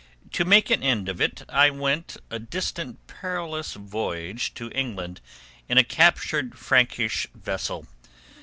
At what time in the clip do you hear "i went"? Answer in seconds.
1.47-2.17